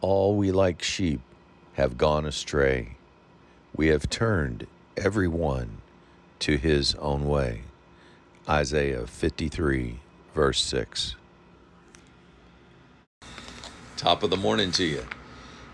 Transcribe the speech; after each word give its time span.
All 0.00 0.36
we 0.36 0.52
like 0.52 0.80
sheep 0.80 1.20
have 1.72 1.98
gone 1.98 2.24
astray. 2.24 2.96
We 3.74 3.88
have 3.88 4.08
turned 4.08 4.68
every 4.96 5.26
one 5.26 5.78
to 6.38 6.56
his 6.56 6.94
own 6.96 7.26
way. 7.26 7.62
Isaiah 8.48 9.08
53, 9.08 9.98
verse 10.36 10.62
6. 10.62 11.16
Top 13.96 14.22
of 14.22 14.30
the 14.30 14.36
morning 14.36 14.70
to 14.72 14.84
you. 14.84 15.04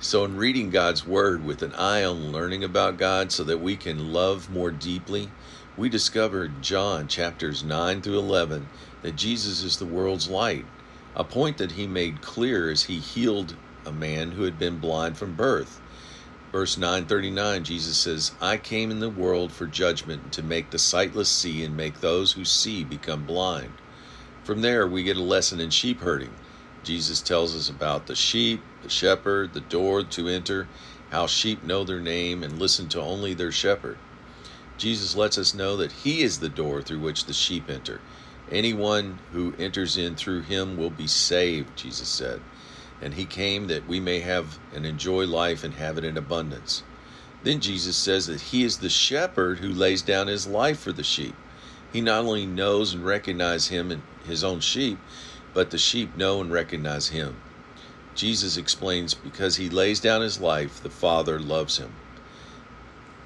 So, 0.00 0.24
in 0.24 0.36
reading 0.36 0.70
God's 0.70 1.06
Word 1.06 1.44
with 1.44 1.62
an 1.62 1.72
eye 1.74 2.02
on 2.02 2.32
learning 2.32 2.64
about 2.64 2.98
God 2.98 3.30
so 3.30 3.44
that 3.44 3.60
we 3.60 3.76
can 3.76 4.12
love 4.12 4.50
more 4.50 4.72
deeply, 4.72 5.30
we 5.76 5.88
discovered 5.88 6.60
John 6.60 7.06
chapters 7.06 7.62
9 7.62 8.02
through 8.02 8.18
11 8.18 8.68
that 9.02 9.14
Jesus 9.14 9.62
is 9.62 9.76
the 9.76 9.86
world's 9.86 10.28
light, 10.28 10.66
a 11.14 11.22
point 11.22 11.56
that 11.58 11.72
he 11.72 11.86
made 11.86 12.20
clear 12.20 12.68
as 12.68 12.82
he 12.82 12.98
healed 12.98 13.54
a 13.88 13.92
man 13.92 14.32
who 14.32 14.44
had 14.44 14.58
been 14.58 14.78
blind 14.78 15.16
from 15.16 15.34
birth. 15.34 15.80
Verse 16.52 16.78
939, 16.78 17.64
Jesus 17.64 17.96
says, 17.96 18.32
I 18.40 18.56
came 18.56 18.90
in 18.90 19.00
the 19.00 19.10
world 19.10 19.52
for 19.52 19.66
judgment, 19.66 20.32
to 20.32 20.42
make 20.42 20.70
the 20.70 20.78
sightless 20.78 21.28
see 21.28 21.64
and 21.64 21.76
make 21.76 22.00
those 22.00 22.32
who 22.32 22.44
see 22.44 22.84
become 22.84 23.24
blind. 23.24 23.72
From 24.44 24.62
there, 24.62 24.86
we 24.86 25.02
get 25.02 25.16
a 25.16 25.22
lesson 25.22 25.60
in 25.60 25.70
sheep 25.70 26.00
herding. 26.00 26.32
Jesus 26.82 27.20
tells 27.20 27.54
us 27.54 27.68
about 27.68 28.06
the 28.06 28.14
sheep, 28.14 28.62
the 28.82 28.88
shepherd, 28.88 29.52
the 29.52 29.60
door 29.60 30.02
to 30.04 30.28
enter, 30.28 30.68
how 31.10 31.26
sheep 31.26 31.62
know 31.64 31.84
their 31.84 32.00
name 32.00 32.42
and 32.42 32.58
listen 32.58 32.88
to 32.88 33.00
only 33.00 33.34
their 33.34 33.52
shepherd. 33.52 33.98
Jesus 34.78 35.16
lets 35.16 35.36
us 35.36 35.54
know 35.54 35.76
that 35.76 35.92
He 35.92 36.22
is 36.22 36.38
the 36.38 36.48
door 36.48 36.80
through 36.80 37.00
which 37.00 37.26
the 37.26 37.32
sheep 37.34 37.68
enter. 37.68 38.00
Anyone 38.50 39.18
who 39.32 39.54
enters 39.58 39.98
in 39.98 40.16
through 40.16 40.42
Him 40.42 40.78
will 40.78 40.90
be 40.90 41.06
saved, 41.06 41.76
Jesus 41.76 42.08
said. 42.08 42.40
And 43.00 43.14
He 43.14 43.24
came 43.24 43.68
that 43.68 43.86
we 43.86 44.00
may 44.00 44.20
have 44.20 44.58
and 44.74 44.84
enjoy 44.84 45.26
life 45.26 45.64
and 45.64 45.74
have 45.74 45.98
it 45.98 46.04
in 46.04 46.16
abundance. 46.16 46.82
Then 47.42 47.60
Jesus 47.60 47.96
says 47.96 48.26
that 48.26 48.40
He 48.40 48.64
is 48.64 48.78
the 48.78 48.88
shepherd 48.88 49.58
who 49.58 49.68
lays 49.68 50.02
down 50.02 50.26
His 50.26 50.46
life 50.46 50.80
for 50.80 50.92
the 50.92 51.04
sheep. 51.04 51.34
He 51.92 52.00
not 52.00 52.24
only 52.24 52.46
knows 52.46 52.94
and 52.94 53.04
recognizes 53.04 53.68
Him 53.68 53.90
and 53.90 54.02
His 54.26 54.42
own 54.42 54.60
sheep, 54.60 54.98
but 55.54 55.70
the 55.70 55.78
sheep 55.78 56.16
know 56.16 56.40
and 56.40 56.52
recognize 56.52 57.08
him. 57.08 57.36
Jesus 58.14 58.56
explains 58.56 59.14
because 59.14 59.56
he 59.56 59.68
lays 59.68 60.00
down 60.00 60.22
his 60.22 60.40
life, 60.40 60.82
the 60.82 60.90
Father 60.90 61.40
loves 61.40 61.78
him. 61.78 61.92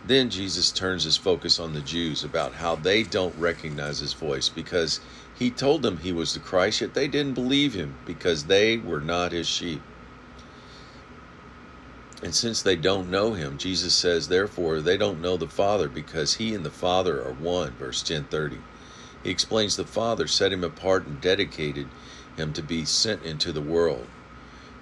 Then 0.04 0.30
Jesus 0.30 0.72
turns 0.72 1.04
his 1.04 1.16
focus 1.16 1.60
on 1.60 1.74
the 1.74 1.80
Jews 1.80 2.24
about 2.24 2.54
how 2.54 2.74
they 2.74 3.04
don't 3.04 3.38
recognize 3.38 4.00
his 4.00 4.14
voice 4.14 4.48
because 4.48 5.00
he 5.38 5.50
told 5.50 5.82
them 5.82 5.98
he 5.98 6.12
was 6.12 6.34
the 6.34 6.40
Christ, 6.40 6.80
yet 6.80 6.94
they 6.94 7.06
didn't 7.06 7.34
believe 7.34 7.74
him 7.74 7.96
because 8.04 8.44
they 8.44 8.76
were 8.78 9.00
not 9.00 9.32
his 9.32 9.46
sheep. 9.46 9.80
And 12.22 12.34
since 12.34 12.62
they 12.62 12.76
don't 12.76 13.10
know 13.10 13.32
him, 13.32 13.58
Jesus 13.58 13.94
says, 13.94 14.28
therefore, 14.28 14.80
they 14.80 14.96
don't 14.96 15.20
know 15.20 15.36
the 15.36 15.48
Father 15.48 15.88
because 15.88 16.34
he 16.34 16.54
and 16.54 16.64
the 16.64 16.70
Father 16.70 17.20
are 17.20 17.32
one, 17.32 17.72
verse 17.72 18.00
1030. 18.00 18.58
He 19.24 19.30
explains 19.30 19.76
the 19.76 19.84
Father 19.84 20.26
set 20.26 20.52
him 20.52 20.62
apart 20.62 21.06
and 21.06 21.20
dedicated 21.20 21.88
him 22.36 22.52
to 22.52 22.62
be 22.62 22.84
sent 22.84 23.24
into 23.24 23.52
the 23.52 23.60
world. 23.60 24.06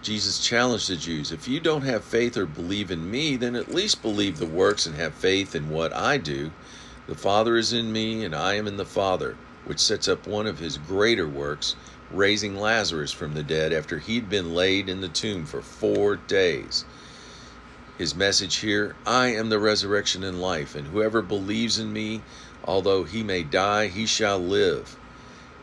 Jesus 0.03 0.43
challenged 0.43 0.89
the 0.89 0.97
Jews 0.97 1.31
if 1.31 1.47
you 1.47 1.61
don't 1.61 1.83
have 1.83 2.03
faith 2.03 2.39
or 2.39 2.47
believe 2.47 2.91
in 2.91 3.11
me, 3.11 3.37
then 3.37 3.55
at 3.55 3.75
least 3.75 4.01
believe 4.01 4.39
the 4.39 4.47
works 4.47 4.87
and 4.87 4.97
have 4.97 5.12
faith 5.12 5.55
in 5.55 5.69
what 5.69 5.92
I 5.92 6.17
do. 6.17 6.53
The 7.07 7.15
Father 7.15 7.59
is 7.59 7.75
in 7.75 7.92
me, 7.92 8.25
and 8.25 8.34
I 8.34 8.55
am 8.55 8.67
in 8.67 8.79
the 8.79 8.87
Father, 8.87 9.37
which 9.67 9.79
sets 9.79 10.09
up 10.09 10.27
one 10.27 10.47
of 10.47 10.59
his 10.59 10.79
greater 10.79 11.29
works, 11.29 11.77
raising 12.11 12.57
Lazarus 12.57 13.12
from 13.12 13.34
the 13.34 13.42
dead 13.42 13.75
after 13.75 13.98
he'd 13.98 14.31
been 14.31 14.55
laid 14.55 14.89
in 14.89 15.03
the 15.03 15.09
tomb 15.09 15.45
for 15.45 15.61
four 15.61 16.17
days. 16.17 16.87
His 17.98 18.14
message 18.14 18.57
here 18.57 18.97
I 19.05 19.35
am 19.35 19.51
the 19.51 19.59
resurrection 19.59 20.25
and 20.25 20.41
life, 20.41 20.75
and 20.75 20.87
whoever 20.87 21.20
believes 21.20 21.79
in 21.79 21.92
me, 21.92 22.23
although 22.64 23.05
he 23.05 23.23
may 23.23 23.42
die, 23.42 23.89
he 23.89 24.07
shall 24.07 24.39
live. 24.39 24.97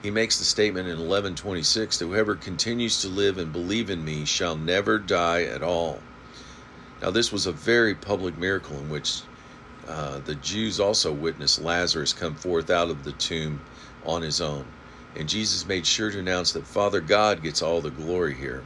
He 0.03 0.11
makes 0.11 0.37
the 0.37 0.45
statement 0.45 0.87
in 0.87 0.93
1126 0.93 1.97
that 1.97 2.05
whoever 2.05 2.35
continues 2.35 3.01
to 3.01 3.07
live 3.07 3.37
and 3.37 3.51
believe 3.51 3.89
in 3.89 4.05
me 4.05 4.25
shall 4.25 4.55
never 4.55 4.99
die 4.99 5.43
at 5.43 5.63
all. 5.63 5.99
Now, 7.01 7.09
this 7.11 7.31
was 7.31 7.47
a 7.47 7.51
very 7.51 7.95
public 7.95 8.37
miracle 8.37 8.77
in 8.77 8.89
which 8.89 9.21
uh, 9.87 10.19
the 10.19 10.35
Jews 10.35 10.79
also 10.79 11.11
witnessed 11.11 11.61
Lazarus 11.61 12.13
come 12.13 12.35
forth 12.35 12.69
out 12.69 12.89
of 12.89 13.03
the 13.03 13.11
tomb 13.13 13.61
on 14.05 14.21
his 14.21 14.39
own. 14.39 14.65
And 15.15 15.27
Jesus 15.27 15.65
made 15.65 15.87
sure 15.87 16.11
to 16.11 16.19
announce 16.19 16.51
that 16.51 16.67
Father 16.67 17.01
God 17.01 17.41
gets 17.41 17.61
all 17.63 17.81
the 17.81 17.89
glory 17.89 18.35
here. 18.35 18.65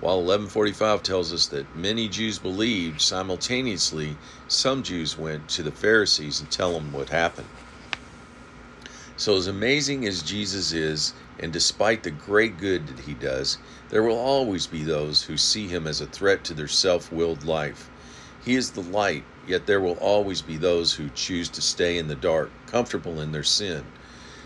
While 0.00 0.18
1145 0.18 1.02
tells 1.02 1.32
us 1.32 1.46
that 1.48 1.76
many 1.76 2.08
Jews 2.08 2.38
believed, 2.38 3.00
simultaneously, 3.00 4.16
some 4.48 4.82
Jews 4.82 5.16
went 5.16 5.48
to 5.50 5.62
the 5.62 5.70
Pharisees 5.70 6.40
and 6.40 6.50
tell 6.50 6.72
them 6.72 6.92
what 6.92 7.10
happened. 7.10 7.48
So, 9.20 9.36
as 9.36 9.48
amazing 9.48 10.06
as 10.06 10.22
Jesus 10.22 10.72
is, 10.72 11.12
and 11.38 11.52
despite 11.52 12.04
the 12.04 12.10
great 12.10 12.56
good 12.56 12.86
that 12.86 13.00
he 13.00 13.12
does, 13.12 13.58
there 13.90 14.02
will 14.02 14.16
always 14.16 14.66
be 14.66 14.82
those 14.82 15.24
who 15.24 15.36
see 15.36 15.68
him 15.68 15.86
as 15.86 16.00
a 16.00 16.06
threat 16.06 16.42
to 16.44 16.54
their 16.54 16.66
self 16.66 17.12
willed 17.12 17.44
life. 17.44 17.90
He 18.42 18.54
is 18.54 18.70
the 18.70 18.80
light, 18.80 19.24
yet 19.46 19.66
there 19.66 19.82
will 19.82 19.98
always 19.98 20.40
be 20.40 20.56
those 20.56 20.94
who 20.94 21.10
choose 21.10 21.50
to 21.50 21.60
stay 21.60 21.98
in 21.98 22.08
the 22.08 22.14
dark, 22.14 22.50
comfortable 22.64 23.20
in 23.20 23.30
their 23.30 23.42
sin. 23.42 23.84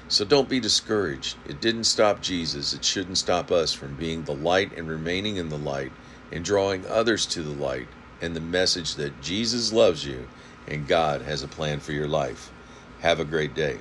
So 0.08 0.24
don't 0.24 0.48
be 0.48 0.58
discouraged. 0.58 1.36
It 1.46 1.60
didn't 1.60 1.84
stop 1.84 2.20
Jesus. 2.20 2.74
It 2.74 2.84
shouldn't 2.84 3.18
stop 3.18 3.52
us 3.52 3.72
from 3.72 3.94
being 3.94 4.24
the 4.24 4.34
light 4.34 4.76
and 4.76 4.88
remaining 4.88 5.36
in 5.36 5.50
the 5.50 5.56
light 5.56 5.92
and 6.32 6.44
drawing 6.44 6.84
others 6.88 7.26
to 7.26 7.42
the 7.42 7.62
light 7.62 7.86
and 8.20 8.34
the 8.34 8.40
message 8.40 8.96
that 8.96 9.22
Jesus 9.22 9.72
loves 9.72 10.04
you 10.04 10.26
and 10.66 10.88
God 10.88 11.22
has 11.22 11.44
a 11.44 11.48
plan 11.48 11.78
for 11.78 11.92
your 11.92 12.08
life. 12.08 12.50
Have 13.02 13.20
a 13.20 13.24
great 13.24 13.54
day. 13.54 13.78